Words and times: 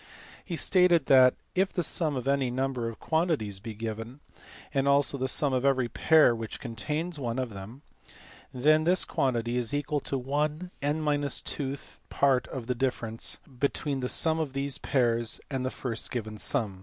He 0.43 0.55
stated 0.55 1.05
that, 1.05 1.35
if 1.53 1.71
the 1.71 1.83
sum 1.83 2.15
of 2.15 2.27
any 2.27 2.49
number 2.49 2.89
of 2.89 2.97
quantities 2.99 3.59
be 3.59 3.75
given, 3.75 4.19
and 4.73 4.87
also 4.87 5.15
the 5.15 5.27
sum 5.27 5.53
of 5.53 5.63
every 5.63 5.89
pair 5.89 6.33
which 6.33 6.59
contains 6.59 7.19
one 7.19 7.37
of 7.37 7.51
them, 7.51 7.83
then 8.51 8.83
this 8.85 9.05
quantity 9.05 9.57
is 9.57 9.75
equal 9.75 9.99
to 9.99 10.17
one 10.17 10.71
(n 10.81 11.01
2)th 11.03 11.99
part 12.09 12.47
of 12.47 12.65
the 12.65 12.73
difference 12.73 13.39
between 13.59 13.99
the 13.99 14.09
sum 14.09 14.39
of 14.39 14.53
these 14.53 14.79
pairs 14.79 15.39
and 15.51 15.63
the 15.63 15.69
first 15.69 16.09
given 16.09 16.39
sum. 16.39 16.79